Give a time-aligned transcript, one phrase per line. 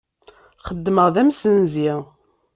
[0.67, 1.91] Xeddmeɣ d amsenzi.